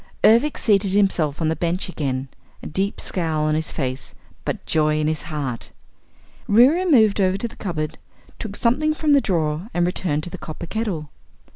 Ervic 0.23 0.57
seated 0.57 0.93
himself 0.93 1.41
on 1.43 1.49
the 1.49 1.55
bench 1.55 1.87
again, 1.87 2.27
a 2.63 2.65
deep 2.65 2.99
scowl 2.99 3.43
on 3.43 3.53
his 3.53 3.71
face 3.71 4.15
but 4.45 4.65
joy 4.65 4.99
in 4.99 5.05
his 5.05 5.21
heart. 5.21 5.69
Reera 6.47 6.89
moved 6.89 7.21
over 7.21 7.37
to 7.37 7.47
the 7.47 7.55
cupboard, 7.55 7.99
took 8.39 8.55
something 8.55 8.95
from 8.95 9.13
the 9.13 9.21
drawer 9.21 9.67
and 9.75 9.85
returned 9.85 10.23
to 10.23 10.31
the 10.31 10.39
copper 10.39 10.65
kettle. 10.65 11.11